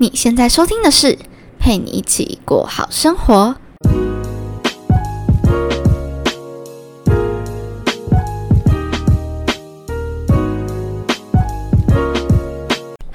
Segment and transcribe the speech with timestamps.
[0.00, 1.08] 你现在收听的是
[1.58, 3.56] 《陪你一起过好生活》。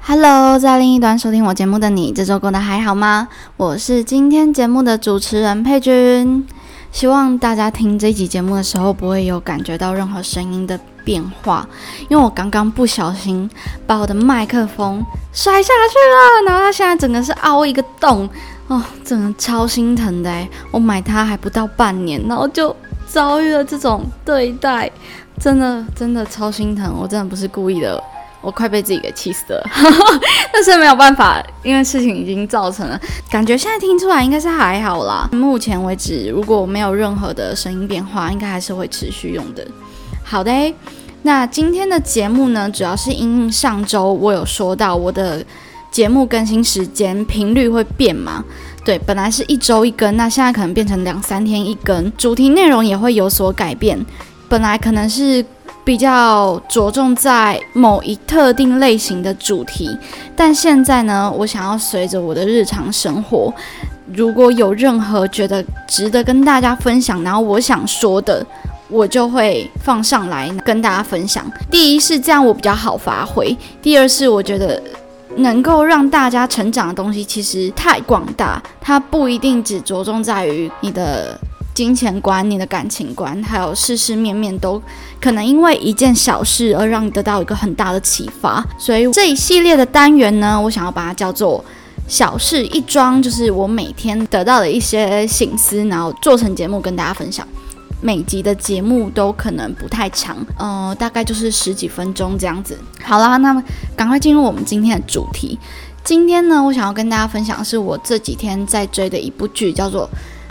[0.00, 3.28] Hello，在另一端收听我节目的你，这周过得还好吗？
[3.58, 6.48] 我是今天节目的主持人佩君。
[6.90, 11.66] 希望大家听这集节目的时候，不会有感觉到任何声音的变化，
[12.08, 13.48] 因为我刚刚不小心
[13.86, 15.98] 把我的麦克风摔下去
[16.44, 18.28] 了，然后它现在整个是凹一个洞，
[18.68, 22.74] 哦，真的超心疼的诶，我买它还不到半年，然后就
[23.06, 24.90] 遭遇了这种对待，
[25.38, 28.02] 真的真的超心疼，我真的不是故意的。
[28.42, 29.62] 我快被自己给气死了，
[30.50, 32.98] 但是没有办法，因为事情已经造成了。
[33.30, 35.28] 感觉现在听出来应该是还好啦。
[35.30, 39.62] 目前为止，如果没有任何的声音变化，应该还是会持续用的。
[40.30, 40.52] 好的，
[41.22, 45.44] 那今天的节目呢，主要是因上周我有说到我的
[45.90, 48.44] 节目更新时间频率会变嘛？
[48.84, 53.98] 对，本来是一周一更，那现在可能变成两三天一更，主题内容也会有所改变。
[54.48, 55.44] 本来可能是。
[55.82, 59.98] 比较着重在某一特定类型的主题，
[60.36, 63.52] 但现在呢，我想要随着我的日常生活，
[64.14, 68.46] 如果有任何觉得值得跟大家分享，然后我想说的，
[68.90, 71.50] 我就会放上来跟大家分享。
[71.70, 74.82] 第一是这样，我比较好发挥；第二是我觉得
[75.36, 81.38] 能够让大家成长的东西其实太广大，它不一定只着重在于你的。
[81.72, 84.82] 金钱观、你的感情观，还有事事面面，都
[85.20, 88.62] 可能因为一件小事而让你得到一个很大的启发。
[88.76, 91.64] 所以这一系列的单元呢，我想要把它叫做
[92.08, 97.46] “小事一桩”，就是我每天得到的一些醒思，然后做成节目跟大家分享。
[98.00, 102.78] 每集的节目都可能不太长，呃，大概就是十几分钟这样子。
[103.02, 103.62] 好啦，那么
[103.96, 105.58] 赶快进入我们今天的主题。
[106.02, 110.08] 今天呢，我想要跟大家分享的是我这几天在追的一部剧，叫做。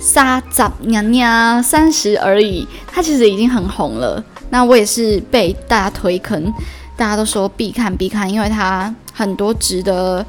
[0.00, 4.20] 沙杂娘娘三十而已，它其实已经很红了。
[4.50, 6.52] 那我也是被大家推坑，
[6.96, 10.26] 大家都说必看必看，因为它很多值得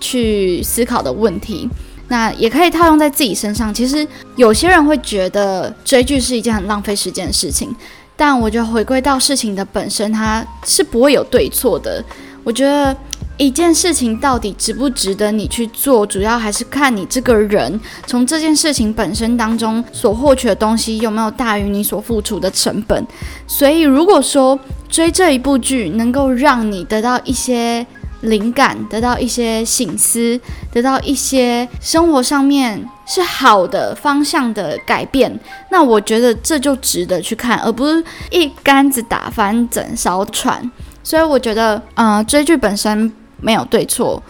[0.00, 1.68] 去思考的问题。
[2.12, 3.72] 那也可以套用在自己身上。
[3.72, 4.06] 其实
[4.36, 7.74] 有些人会觉得追剧是一件很浪费时间的事情，
[8.14, 12.04] 但我觉得回归到事情的本身，它是不会有对错的。
[12.44, 12.94] 我觉得。
[13.38, 23.04] 一件事情到底值不值得你去做，主要还是看你这个人从这件事情本身当中所获取的东西有没有大于你所付出的成本。
[23.48, 24.56] 所以，如果说
[24.88, 27.84] 追这一部剧能够让你得到一些
[28.22, 30.40] 灵感，得到一些醒思，
[30.72, 35.38] 得到一些生活上面是好的方向的改变，
[35.70, 40.68] 那我觉得这就值得去看，而不是一竿子打翻整艘船。
[41.04, 43.12] 所以，我觉得，嗯，追剧本身。
[43.44, 44.22] 没有对错，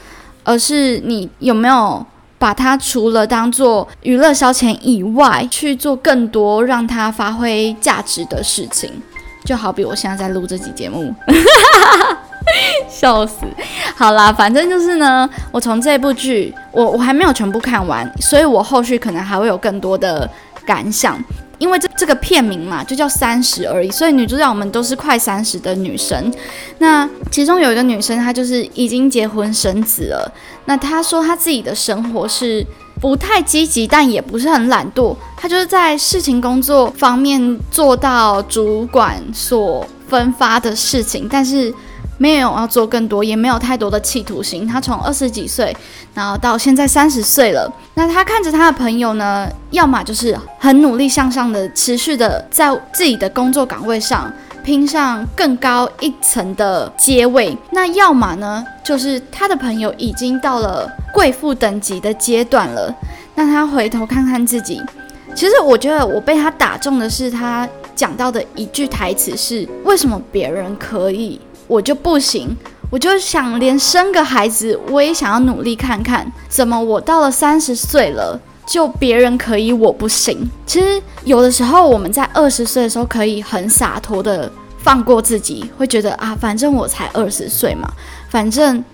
[0.43, 2.03] 而是你有没有
[2.39, 8.91] 把它除了当做娱乐消遣以外，去做更多让它发挥价值的事情。
[9.45, 11.15] 就好比我现在在录这集节目，
[12.89, 13.47] 笑死。
[13.97, 20.29] 好啦，反正就是呢，我从这部剧，我我还没有全部看完，所以我后续可能还会有更多的
[20.65, 21.23] 感想。
[21.59, 26.33] 因为这这个片名嘛，就叫三十而已，所以女主角我们都是快三十的女生。
[26.79, 30.33] 那其中有一个女生，她就是已经结婚生子了。
[30.65, 32.67] 那她说她自己的生活是
[33.01, 35.15] 不太积极，但也不是很懒惰。
[35.37, 41.73] 她就是在事情工作方面做到主管所分发的事情，但是。
[42.19, 44.67] 没有要做更多，也没有太多的企图心。
[44.67, 45.77] 他从二十几岁，
[46.15, 47.73] 然后到现在三十岁了。
[47.95, 62.95] 那他看着他的朋友呢，要么就是很努力向上的，持续的在自己的工作岗位上拼上更高一层的阶位；那要么呢，就是他的朋友已经到了贵妇等级的阶段了。
[63.35, 64.81] 那他回头看看自己，
[65.35, 71.41] 其实我觉得我被他打中的是他讲到的一句台词是：为什么别人可以？
[71.73, 72.55] 我就不行，
[72.91, 80.51] 我就想连生个孩子，我也想要努力看看，怎么我到了三十岁了，就别人可以，我不行。
[80.67, 87.91] 其实有的时候我们在二十岁的时候可以很洒脱的放过自己，会觉得啊，反正我才二十岁嘛，
[88.29, 88.85] 反正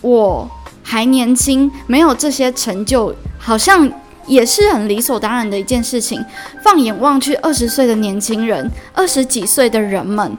[0.00, 0.50] 我
[0.82, 3.86] 还年轻，没有这些成就，好像
[4.26, 6.24] 也是很理所当然的一件事情。
[6.64, 10.34] 放眼望去，二十岁的年轻人，二十几岁的人们。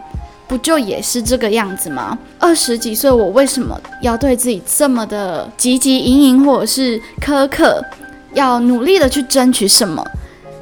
[0.54, 2.16] 不就也是这个样子吗？
[2.38, 7.84] 二十几岁，我为什么要对自己这么的汲汲营营，或者是苛刻，
[8.36, 10.06] 要努力的去争取什么？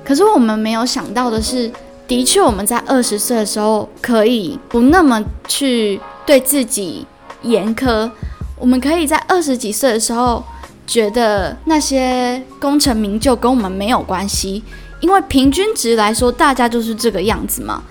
[0.05, 1.69] 可是我们没有想到的是，
[2.07, 7.05] 的确我们在二十岁的时候可以不那么去对自己
[7.41, 8.09] 严苛，
[8.57, 10.41] 我们可以在二十几岁的时候
[10.87, 14.63] 觉得那些功成名就跟我们没有关系，
[15.01, 17.83] 因为平均值来说，大家就是这个样子嘛。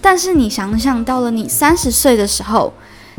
[0.00, 2.72] 但是你想想，到了你三十岁的时候，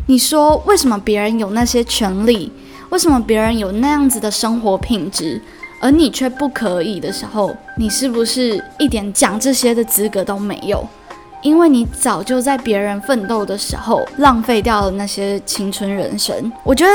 [0.07, 2.51] 你说为什么别人有那些权利，
[2.89, 5.41] 为什么别人有那样子的生活品质，
[5.79, 10.87] 而你却不可以的时候，你是不是一点讲这些的资格都没有？
[11.41, 16.51] 因为你早就在别人奋斗的时候浪费掉了那些青春人生。
[16.63, 16.91] 我觉得。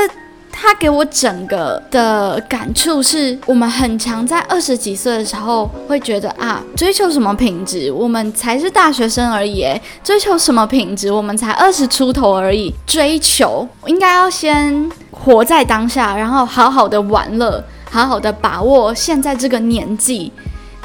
[0.57, 9.67] 他给我整个的感触是，我们很常在二十几岁的时候会觉得啊，追求什么品质，我们才是大学生而已。
[10.01, 12.73] 追求什么品质，我们才二十出头而已。
[12.87, 17.61] 追求应该要先活在当下，然后好好的玩乐，
[17.91, 20.31] 好好的把握现在这个年纪，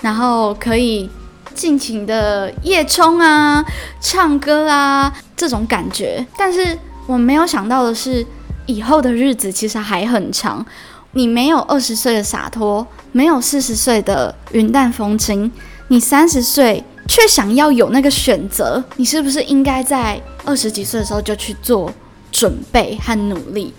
[0.03, 1.09] 然后可以
[1.55, 3.65] 尽情的夜冲啊、
[4.01, 6.27] 唱歌啊这种感觉。
[6.37, 6.77] 但是
[7.07, 8.27] 我没有想到的是。
[8.71, 10.65] 以后的日子其实还很长，
[11.13, 15.51] 你没有二十岁的洒脱，没有四十岁的云淡风轻，
[15.89, 21.93] 你三十岁却想要有那个选择，你是不是应该在二十几岁的时候就去做
[22.31, 23.75] 准备和努力？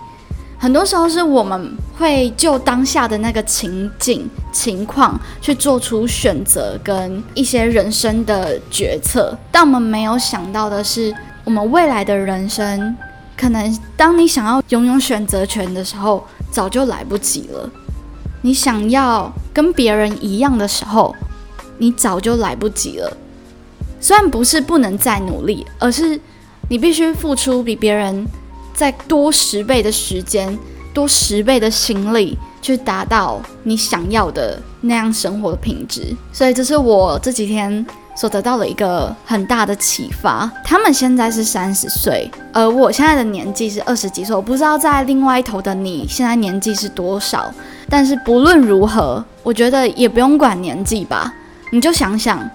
[0.60, 11.12] 很多时候是我们会就当下的那个情景情况去做出选择跟一些人生的决策，但我们没有想到的是，
[11.46, 12.96] 我们未来的人生。
[13.42, 17.68] 可能当你想要拥有选择权的时候，早就来不及了；
[18.44, 21.16] 你想要跟别人一样的时候，
[21.80, 23.18] 你早就来不及了。
[24.00, 26.22] 虽然不是不能再努力，而是
[26.70, 28.24] 你必须付出比别人
[28.76, 30.56] 再多十倍的时间、
[30.94, 36.16] 多十倍的心力，去达到你想要的那样生活的品质。
[36.32, 37.84] 所以，这是我这几天。
[38.22, 40.48] 所得到了一个很大的启发。
[40.64, 44.36] 他们现在是三十岁，而我现在的年纪是二十几岁。
[44.36, 47.52] 我不知道在另外一头的你现在年纪是多少，
[47.90, 51.34] 但是不论如何，我觉得也不用管年纪吧。
[51.72, 52.48] 你就想想，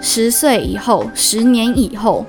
[0.00, 2.24] 十岁以后、十年以后，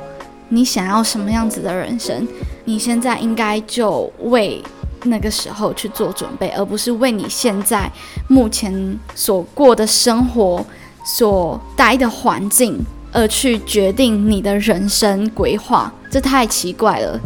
[0.49, 2.27] 你想要什么样子的人生？
[2.65, 4.61] 你现在应该就为
[5.03, 7.89] 那个时候去做准备，而不是为你现在
[8.27, 10.65] 目前所过的生活。
[11.05, 17.19] 所待的环境，而去决定你的人生规划，这太奇怪了。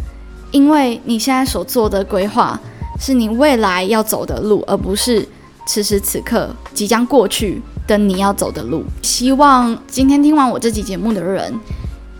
[0.52, 2.60] 因为你现在所做的规划，
[3.00, 5.26] 是你未来要走的路，而不是
[5.66, 8.84] 此时此刻即将过去的你要走的路。
[9.00, 11.54] 希望今天听完我这集节目的人，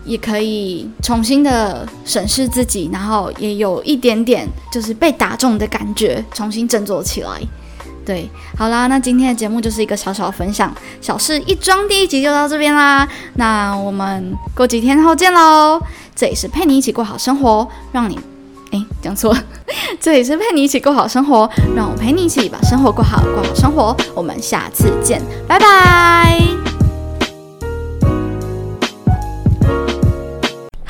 [0.05, 7.41] 也可以重新的审视自己，然后也有一点点就是被打中的感觉，重新振作起来。
[8.05, 13.07] 对，好啦，那今天的节目就是一个小小的分享，小事一桩，第一集就到这边啦。
[13.35, 15.81] 那我们过几天后见喽。
[16.15, 18.19] 这里是陪你一起过好生活，让你，
[18.71, 19.35] 哎，讲错，
[19.99, 23.95] 这里是陪你一起过好生活，让我陪你一起把生活过好，过好生活。
[24.13, 26.70] 我们下次见，拜拜。